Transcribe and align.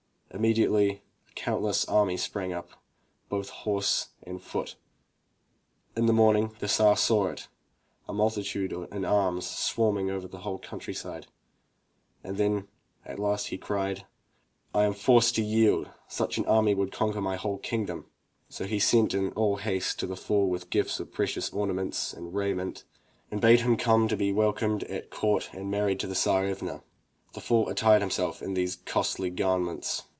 Immediately 0.33 1.01
a 1.29 1.33
countless 1.35 1.83
army 1.89 2.15
sprang 2.15 2.53
up, 2.53 2.69
both 3.27 3.49
horse 3.49 4.11
and 4.23 4.41
foot. 4.41 4.77
In 5.93 6.05
the 6.05 6.13
morning 6.13 6.53
the 6.59 6.69
Tsar 6.69 6.95
saw 6.95 7.27
it, 7.27 7.49
a 8.07 8.13
multitude 8.13 8.71
in 8.93 9.03
arms, 9.03 9.45
swarming 9.45 10.09
over 10.09 10.29
his 10.29 10.39
whole 10.43 10.57
country 10.57 10.93
side, 10.93 11.27
and 12.23 12.37
then 12.37 12.69
at 13.05 13.19
last 13.19 13.47
he 13.47 13.57
cried: 13.57 14.05
"I 14.73 14.85
am 14.85 14.93
forced 14.93 15.35
to 15.35 15.41
yield; 15.43 15.89
such 16.07 16.37
an 16.37 16.45
army 16.45 16.71
as 16.71 16.77
this 16.77 16.85
could 16.85 16.93
conquer 16.93 17.19
my 17.21 17.35
whole 17.35 17.57
kingdom!'* 17.57 18.05
So 18.47 18.63
he 18.63 18.79
sent 18.79 19.13
in 19.13 19.33
all 19.33 19.57
haste 19.57 19.99
to 19.99 20.07
the 20.07 20.15
fool 20.15 20.47
with 20.47 20.69
gifts 20.69 21.01
of 21.01 21.11
precious 21.11 21.49
orna 21.51 21.73
ments 21.73 22.13
and 22.13 22.33
raiment, 22.33 22.85
and 23.29 23.41
bade 23.41 23.59
him 23.59 23.75
come 23.75 24.07
to 24.07 24.15
be 24.15 24.31
welcomed 24.31 24.85
at 24.85 25.09
court 25.11 25.49
and 25.51 25.69
married 25.69 25.99
to 25.99 26.07
the 26.07 26.15
Tsarevna. 26.15 26.83
The 27.33 27.41
fool 27.41 27.67
attired 27.67 28.01
himself 28.01 28.41
in 28.41 28.53
these 28.53 28.77
costly 28.85 29.29
garments. 29.29 30.03